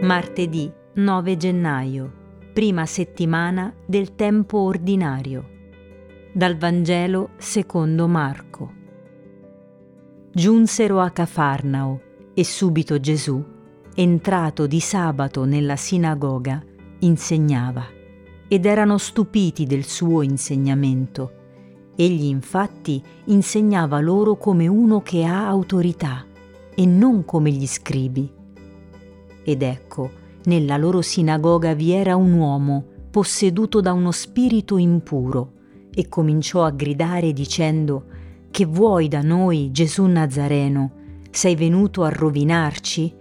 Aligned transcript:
Martedì 0.00 0.72
9 0.94 1.36
gennaio, 1.36 2.12
prima 2.52 2.86
settimana 2.86 3.74
del 3.84 4.14
tempo 4.14 4.58
ordinario. 4.58 5.48
Dal 6.32 6.56
Vangelo 6.56 7.30
secondo 7.36 8.06
Marco. 8.06 8.72
Giunsero 10.32 11.00
a 11.00 11.10
Cafarnao 11.10 12.00
e 12.32 12.44
subito 12.44 13.00
Gesù, 13.00 13.44
entrato 13.92 14.68
di 14.68 14.78
sabato 14.78 15.44
nella 15.44 15.74
sinagoga, 15.74 16.62
insegnava 17.00 17.84
ed 18.46 18.66
erano 18.66 18.98
stupiti 18.98 19.66
del 19.66 19.84
suo 19.84 20.22
insegnamento. 20.22 21.32
Egli 21.96 22.26
infatti 22.26 23.02
insegnava 23.24 23.98
loro 23.98 24.36
come 24.36 24.68
uno 24.68 25.02
che 25.02 25.24
ha 25.24 25.48
autorità 25.48 26.24
e 26.72 26.86
non 26.86 27.24
come 27.24 27.50
gli 27.50 27.66
scribi 27.66 28.36
ed 29.48 29.62
ecco, 29.62 30.10
nella 30.44 30.76
loro 30.76 31.00
sinagoga 31.00 31.72
vi 31.72 31.92
era 31.92 32.16
un 32.16 32.34
uomo 32.34 32.84
posseduto 33.10 33.80
da 33.80 33.94
uno 33.94 34.12
spirito 34.12 34.76
impuro 34.76 35.52
e 35.90 36.06
cominciò 36.10 36.64
a 36.64 36.70
gridare 36.70 37.32
dicendo 37.32 38.04
Che 38.50 38.66
vuoi 38.66 39.08
da 39.08 39.22
noi, 39.22 39.70
Gesù 39.70 40.04
Nazareno? 40.04 40.92
Sei 41.30 41.56
venuto 41.56 42.02
a 42.04 42.10
rovinarci? 42.10 43.14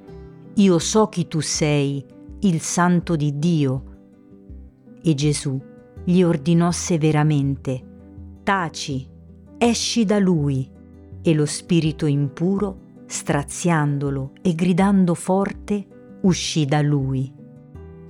Io 0.56 0.80
so 0.80 1.08
chi 1.08 1.30
tu 1.30 1.40
sei, 1.40 2.04
il 2.40 2.60
santo 2.60 3.16
di 3.16 3.40
Dio. 3.40 3.84
E 5.02 5.14
Gesù 5.14 5.58
gli 6.04 6.24
ordinò 6.24 6.72
severamente 6.72 7.84
Taci, 8.44 9.08
esci 9.58 10.04
da 10.04 10.20
lui. 10.20 10.70
E 11.22 11.34
lo 11.34 11.46
spirito 11.46 12.06
impuro, 12.06 12.80
straziandolo 13.06 14.34
e 14.42 14.54
gridando 14.56 15.14
forte, 15.14 15.88
uscì 16.28 16.66
da 16.66 16.82
lui. 16.82 17.34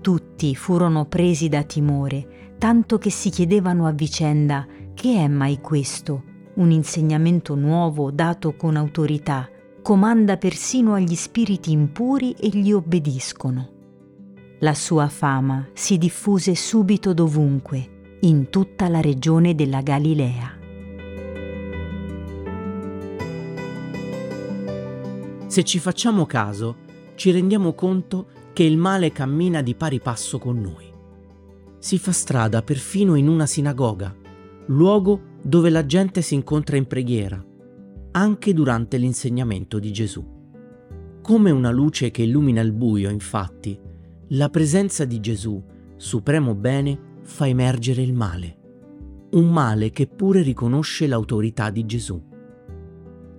Tutti 0.02 0.56
furono 0.56 1.06
presi 1.06 1.50
da 1.50 1.64
timore, 1.64 2.56
tanto 2.58 2.98
che 2.98 3.10
si 3.10 3.30
chiedevano 3.30 3.86
a 3.86 3.92
vicenda 3.92 4.66
che 4.94 5.16
è 5.18 5.28
mai 5.28 5.62
questo? 5.62 6.24
Un 6.56 6.72
insegnamento 6.72 7.54
nuovo 7.54 8.10
dato 8.10 8.56
con 8.56 8.76
autorità, 8.76 9.48
comanda 9.84 10.38
persino 10.38 10.96
agli 10.96 11.16
spiriti 11.16 11.72
impuri 11.72 12.32
e 12.32 12.50
gli 12.50 12.72
obbediscono. 12.72 13.76
La 14.60 14.74
sua 14.74 15.08
fama 15.08 15.68
si 15.74 16.00
diffuse 16.00 16.56
subito 16.56 17.14
dovunque, 17.14 18.18
in 18.22 18.50
tutta 18.50 18.90
la 18.90 19.02
regione 19.02 19.54
della 19.54 19.82
Galilea. 19.82 20.56
Se 25.46 25.64
ci 25.64 25.78
facciamo 25.78 26.26
caso, 26.26 26.86
ci 27.18 27.32
rendiamo 27.32 27.74
conto 27.74 28.28
che 28.54 28.62
il 28.64 28.78
male 28.78 29.12
cammina 29.12 29.64
di 29.64 29.74
pari 29.74 30.00
passo 30.00 30.38
con 30.38 30.62
noi. 30.62 30.86
Si 31.80 31.98
fa 31.98 32.12
strada 32.12 32.62
perfino 32.62 33.16
in 33.16 33.28
una 33.28 33.48
sinagoga, 33.48 34.16
luogo 34.68 35.22
dove 35.42 35.72
la 35.72 35.84
gente 35.86 36.22
si 36.22 36.36
incontra 36.36 36.78
in 36.78 36.86
preghiera, 36.86 37.44
anche 38.12 38.54
durante 38.54 38.98
l'insegnamento 38.98 39.80
di 39.80 39.92
Gesù. 39.92 40.24
Come 41.24 41.50
una 41.50 41.72
luce 41.72 42.12
che 42.12 42.22
illumina 42.22 42.62
il 42.62 42.72
buio, 42.72 43.10
infatti, 43.10 43.78
la 44.30 44.50
presenza 44.50 45.04
di 45.04 45.20
Gesù, 45.20 45.62
supremo 45.96 46.54
bene, 46.54 47.16
fa 47.24 47.48
emergere 47.48 48.04
il 48.04 48.14
male. 48.14 48.58
Un 49.32 49.50
male 49.50 49.90
che 49.90 50.06
pure 50.06 50.42
riconosce 50.44 51.08
l'autorità 51.08 51.72
di 51.72 51.84
Gesù. 51.86 52.22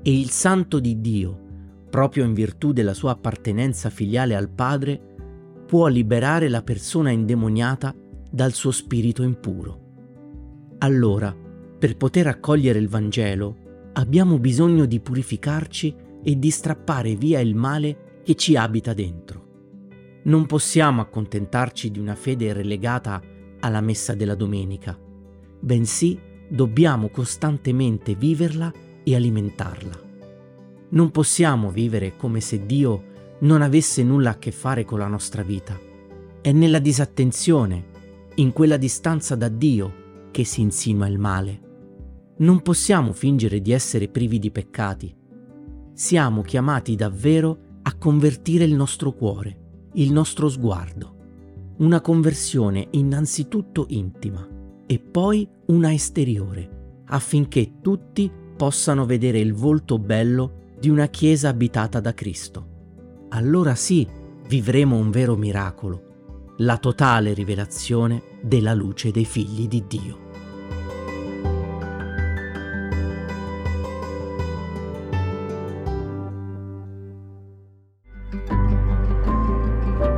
E 0.03 0.19
il 0.19 0.31
santo 0.31 0.81
di 0.81 1.01
Dio, 1.01 1.47
proprio 1.89 2.25
in 2.25 2.35
virtù 2.35 2.73
della 2.73 2.95
sua 2.95 3.13
appartenenza 3.13 3.91
filiale 3.91 4.35
al 4.35 4.51
Padre, 4.51 5.01
può 5.67 5.87
liberare 5.87 6.49
la 6.49 6.63
persona 6.63 7.11
indemoniata 7.11 7.95
dal 8.31 8.53
suo 8.53 8.71
spirito 8.71 9.23
impuro. 9.23 9.87
Allora, 10.79 11.35
per 11.79 11.97
poter 11.97 12.27
accogliere 12.27 12.79
il 12.79 12.89
Vangelo, 12.89 13.91
abbiamo 13.95 14.39
bisogno 14.39 14.85
di 14.85 15.01
purificarci 15.01 15.95
e 16.23 16.39
di 16.39 16.51
strappare 16.51 17.15
via 17.15 17.41
il 17.41 17.55
male 17.55 18.21
che 18.25 18.35
ci 18.35 18.57
abita 18.57 18.93
dentro. 18.93 19.47
Non 20.25 20.47
possiamo 20.47 21.01
accontentarci 21.01 21.91
di 21.91 21.99
una 21.99 22.15
fede 22.15 22.53
relegata 22.53 23.23
alla 23.61 23.81
messa 23.81 24.15
della 24.15 24.35
domenica, 24.35 24.99
bensì 25.61 26.19
dobbiamo 26.49 27.09
costantemente 27.09 28.15
viverla 28.15 28.73
e 29.03 29.15
alimentarla. 29.15 30.08
Non 30.91 31.11
possiamo 31.11 31.71
vivere 31.71 32.17
come 32.17 32.41
se 32.41 32.65
Dio 32.65 33.05
non 33.41 33.61
avesse 33.63 34.03
nulla 34.03 34.31
a 34.31 34.39
che 34.39 34.51
fare 34.51 34.85
con 34.85 34.99
la 34.99 35.07
nostra 35.07 35.43
vita. 35.43 35.79
È 36.41 36.51
nella 36.53 36.79
disattenzione, 36.79 37.97
in 38.37 38.53
quella 38.53 38.77
distanza 38.77 39.35
da 39.35 39.49
Dio, 39.49 40.29
che 40.31 40.45
si 40.45 40.61
insinua 40.61 41.07
il 41.09 41.19
male. 41.19 41.61
Non 42.39 42.63
possiamo 42.63 43.13
fingere 43.13 43.61
di 43.61 43.73
essere 43.73 44.09
privi 44.09 44.39
di 44.39 44.51
peccati. 44.51 45.15
Siamo 45.93 46.43
chiamati 46.43 46.95
davvero 46.95 47.59
a 47.83 47.95
convertire 47.97 48.65
il 48.65 48.75
nostro 48.75 49.13
cuore, 49.13 49.89
il 49.95 50.13
nostro 50.13 50.49
sguardo. 50.49 51.17
Una 51.79 52.01
conversione 52.01 52.89
innanzitutto 52.93 53.87
intima 53.89 54.47
e 54.87 54.99
poi 54.99 55.47
una 55.67 55.93
esteriore, 55.93 57.03
affinché 57.07 57.81
tutti 57.83 58.31
possano 58.57 59.05
vedere 59.05 59.39
il 59.39 59.53
volto 59.53 59.99
bello 59.99 60.68
di 60.79 60.89
una 60.89 61.07
Chiesa 61.07 61.49
abitata 61.49 62.01
da 62.01 62.15
Cristo. 62.15 63.27
Allora 63.31 63.75
sì, 63.75 64.07
vivremo 64.47 64.97
un 64.97 65.11
vero 65.11 65.37
miracolo, 65.37 66.55
la 66.59 66.79
totale 66.79 67.35
rivelazione 67.35 68.23
della 68.43 68.75
luce 68.75 69.11
dei 69.11 69.25
figli 69.25 69.69
di 69.69 69.85
Dio. 69.87 70.27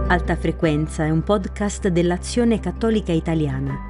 Alta 0.09 0.34
Frequenza 0.34 1.04
è 1.04 1.10
un 1.10 1.22
podcast 1.22 1.88
dell'Azione 1.88 2.59
Cattolica 2.59 3.12
Italiana 3.12 3.89